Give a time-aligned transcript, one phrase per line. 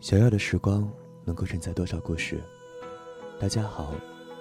[0.00, 0.90] 小小的时光
[1.26, 2.40] 能够承载多少故事？
[3.38, 3.94] 大家好，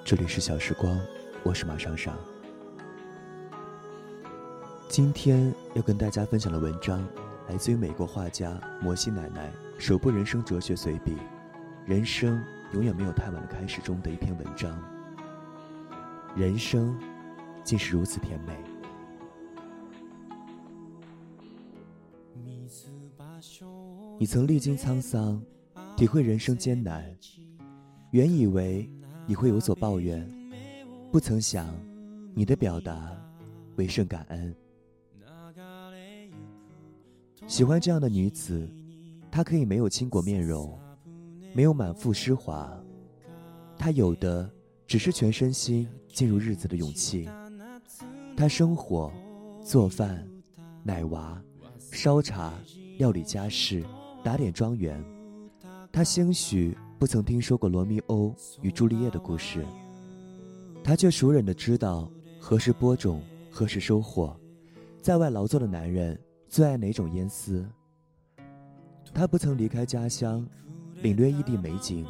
[0.06, 0.98] 这里是小时光，
[1.44, 2.18] 我是马尚尚。
[4.88, 7.06] 今天要跟大家分享的文章，
[7.50, 11.12] 来自于美国画家摩西奶奶首部人生哲学随笔
[11.86, 12.42] 《人生
[12.72, 14.82] 永远没有太晚的开始》中的一篇文章。
[16.38, 16.98] 人生，
[17.66, 18.56] 竟是如此甜美。
[24.22, 25.42] 你曾历经沧桑，
[25.96, 27.10] 体会人生艰难，
[28.12, 28.86] 原以为
[29.26, 30.30] 你会有所抱怨，
[31.10, 31.74] 不曾想，
[32.36, 33.16] 你的表达
[33.78, 34.54] 唯剩感恩。
[37.48, 38.70] 喜欢这样的女子，
[39.32, 40.78] 她可以没有倾国面容，
[41.56, 42.78] 没有满腹诗华，
[43.78, 44.52] 她有的
[44.86, 47.30] 只是全身心进入日子的勇气。
[48.36, 49.14] 她生火、
[49.64, 50.28] 做饭、
[50.84, 51.42] 奶娃、
[51.90, 52.54] 烧茶、
[52.98, 53.82] 料理家事。
[54.30, 55.04] 打点庄园，
[55.92, 59.66] 他兴许不曾听说过罗密欧与朱丽叶的故事，
[60.84, 62.08] 他却熟稔的知道
[62.40, 64.40] 何时播种，何时收获。
[65.02, 66.16] 在外劳作的男人
[66.48, 67.68] 最爱哪种烟丝？
[69.16, 70.48] 他不曾离开家乡，
[71.02, 72.06] 领略异地美景，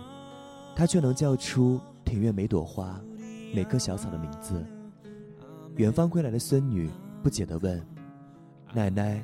[0.76, 3.02] 他却能叫出庭院每朵花、
[3.56, 4.62] 每棵小草的名字。
[5.78, 6.90] 远方归来的孙女
[7.24, 7.82] 不解地问
[8.76, 9.24] ：“奶奶，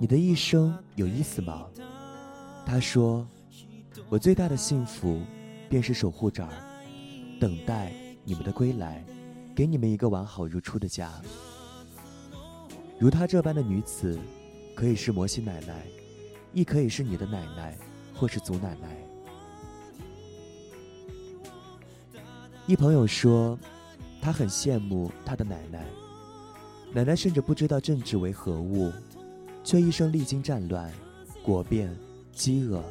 [0.00, 1.68] 你的一生有意思吗？”
[2.66, 3.26] 他说
[4.08, 5.20] ：“我最大的幸福，
[5.68, 6.50] 便是守护这儿，
[7.40, 7.92] 等待
[8.24, 9.04] 你们的归来，
[9.54, 11.12] 给你们一个完好如初的家。
[12.98, 14.18] 如她这般的女子，
[14.74, 15.82] 可以是摩西奶奶，
[16.52, 17.76] 亦可以是你的奶奶，
[18.14, 18.88] 或是祖奶奶。”
[22.66, 23.58] 一朋友说，
[24.22, 25.84] 他很羡慕他的奶奶，
[26.94, 28.90] 奶奶甚至不知道政治为何物，
[29.62, 30.90] 却一生历经战乱，
[31.42, 31.94] 国变。
[32.34, 32.82] 饥饿，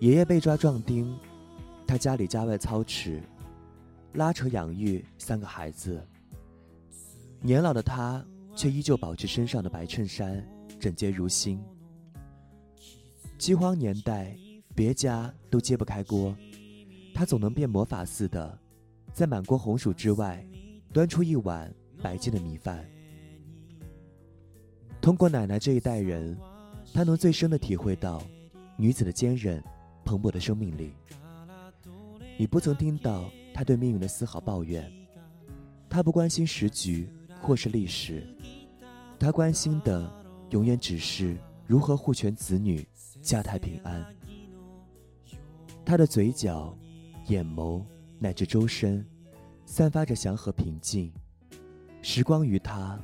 [0.00, 1.16] 爷爷被抓壮丁，
[1.86, 3.22] 他家里家外操持，
[4.14, 6.04] 拉扯养育三个孩子。
[7.40, 8.24] 年老的他
[8.56, 10.44] 却依旧保持身上的白衬衫
[10.80, 11.62] 整洁如新。
[13.38, 14.36] 饥荒年代，
[14.74, 16.36] 别家都揭不开锅，
[17.14, 18.58] 他总能变魔法似的，
[19.12, 20.44] 在满锅红薯之外，
[20.92, 21.72] 端出一碗
[22.02, 22.84] 白净的米饭。
[25.00, 26.36] 通过奶奶这一代人。
[26.96, 28.22] 他能最深的体会到
[28.74, 29.62] 女子的坚韧、
[30.02, 30.94] 蓬勃的生命力。
[32.38, 34.90] 你不曾听到他对命运的丝毫抱怨，
[35.90, 37.06] 他不关心时局
[37.38, 38.26] 或是历史，
[39.18, 40.10] 他关心的
[40.48, 41.36] 永远只是
[41.66, 42.88] 如何护全子女、
[43.20, 44.02] 家泰平安。
[45.84, 46.74] 他的嘴角、
[47.26, 47.84] 眼眸
[48.18, 49.06] 乃至周身，
[49.66, 51.12] 散发着祥和平静，
[52.00, 52.98] 时光与他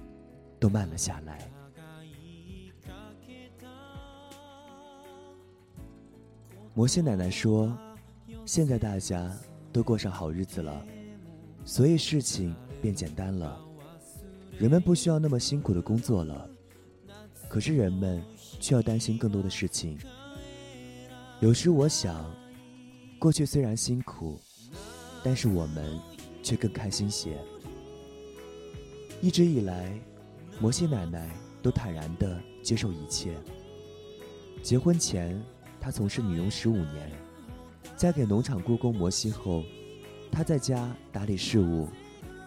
[0.58, 1.46] 都慢了下来。
[6.74, 7.76] 摩西奶奶说
[8.46, 9.30] ：“现在大家
[9.70, 10.82] 都过上好日子了，
[11.66, 13.60] 所以事情变简单了。
[14.58, 16.48] 人们不需要那么辛苦的工作了，
[17.46, 18.24] 可是人们
[18.58, 19.98] 却要担心更多的事情。
[21.40, 22.34] 有时我想，
[23.18, 24.40] 过去虽然辛苦，
[25.22, 26.00] 但是我们
[26.42, 27.36] 却更开心些。
[29.20, 29.92] 一直以来，
[30.58, 33.34] 摩西奶奶都坦然地接受一切。
[34.62, 35.38] 结婚前。”
[35.82, 37.10] 她从事女佣十五年，
[37.96, 39.64] 嫁给农场雇工摩西后，
[40.30, 41.88] 她在家打理事务，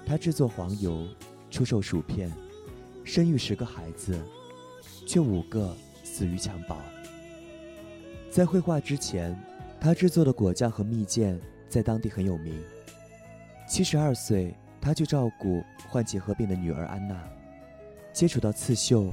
[0.05, 1.05] 她制作黄油，
[1.51, 2.31] 出售薯片，
[3.03, 4.17] 生育十个孩子，
[5.05, 6.77] 却五个死于襁褓。
[8.31, 9.37] 在绘画之前，
[9.81, 11.37] 她制作的果酱和蜜饯
[11.67, 12.57] 在当地很有名。
[13.67, 17.21] 七十二岁，她去照顾患结核病的女儿安娜，
[18.13, 19.11] 接触到刺绣。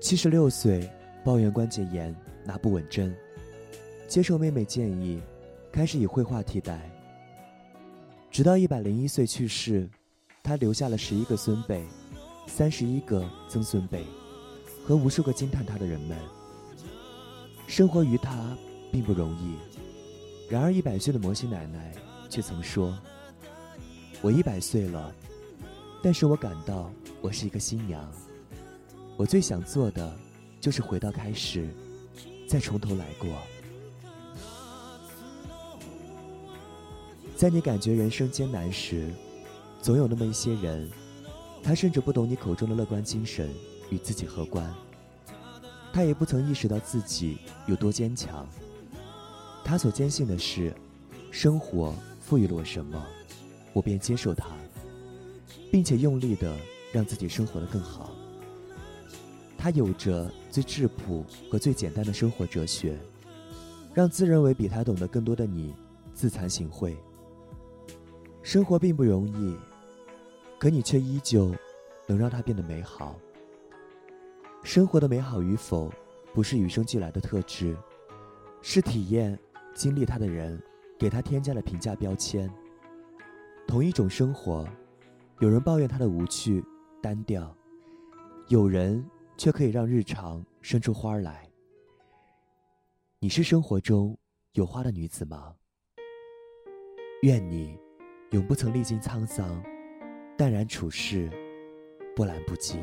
[0.00, 0.88] 七十六岁，
[1.24, 2.14] 抱怨关节炎。
[2.44, 3.16] 拿不稳针，
[4.06, 5.20] 接受妹妹建议，
[5.72, 6.90] 开始以绘画替代。
[8.30, 9.88] 直到一百零一岁去世，
[10.42, 11.84] 他留下了十一个孙辈，
[12.46, 14.04] 三十一个曾孙辈，
[14.84, 16.18] 和无数个惊叹他的人们。
[17.66, 18.56] 生活于他
[18.92, 19.54] 并不容易，
[20.50, 21.92] 然而一百岁的摩西奶奶
[22.28, 22.96] 却曾说
[24.20, 25.14] ：“我一百岁了，
[26.02, 28.06] 但是我感到我是一个新娘。
[29.16, 30.12] 我最想做的，
[30.60, 31.68] 就是回到开始。”
[32.46, 33.30] 再从头来过，
[37.36, 39.12] 在你感觉人生艰难时，
[39.82, 40.88] 总有那么一些人，
[41.62, 43.50] 他甚至不懂你口中的乐观精神
[43.90, 44.72] 与自己何关，
[45.92, 48.46] 他也不曾意识到自己有多坚强。
[49.64, 50.72] 他所坚信的是，
[51.30, 53.04] 生活赋予了我什么，
[53.72, 54.46] 我便接受它，
[55.72, 56.54] 并且用力的
[56.92, 58.14] 让自己生活的更好。
[59.64, 62.98] 他有着最质朴和最简单的生活哲学，
[63.94, 65.74] 让自认为比他懂得更多的你
[66.12, 66.94] 自惭形秽。
[68.42, 69.56] 生活并不容易，
[70.58, 71.50] 可你却依旧
[72.06, 73.16] 能让它变得美好。
[74.62, 75.90] 生活的美好与否，
[76.34, 77.74] 不是与生俱来的特质，
[78.60, 79.38] 是体验、
[79.72, 80.62] 经历它的人
[80.98, 82.52] 给它添加了评价标签。
[83.66, 84.68] 同一种生活，
[85.40, 86.62] 有人抱怨它的无趣、
[87.00, 87.56] 单调，
[88.48, 89.02] 有人
[89.36, 91.48] 却可以让日常生出花来。
[93.18, 94.16] 你是生活中
[94.52, 95.54] 有花的女子吗？
[97.22, 97.78] 愿你。
[98.30, 99.62] 永不曾历经沧桑，
[100.36, 101.30] 淡然处世，
[102.16, 102.82] 波澜不惊。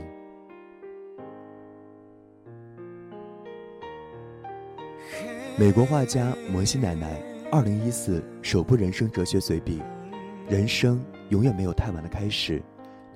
[5.60, 7.22] 美国画家摩西奶奶
[7.52, 9.82] 二零一四首部人生哲学随笔
[10.50, 12.60] 《人生永远没有太晚的开始》，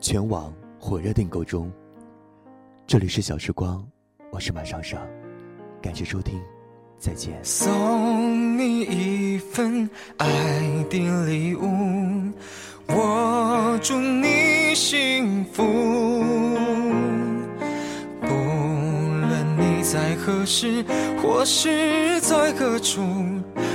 [0.02, 1.72] 全网火热订购中。
[2.88, 3.84] 这里是小时光，
[4.32, 5.02] 我是马尚尚，
[5.82, 6.40] 感谢收听，
[7.00, 7.34] 再见。
[7.44, 10.28] 送你一份爱
[10.88, 12.32] 的礼物。
[12.88, 15.64] 我祝你幸福，
[18.22, 20.86] 不论你在何时
[21.24, 23.02] 或是在何处，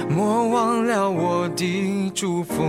[0.08, 2.62] 莫忘了我的祝福。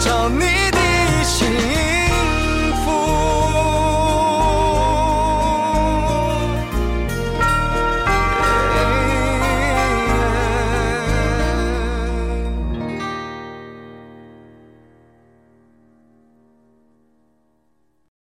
[0.00, 0.49] 找你。